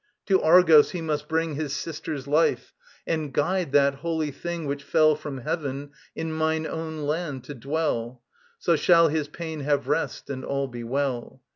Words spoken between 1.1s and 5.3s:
bring His sister's life, and guide that Holy Thing Which fell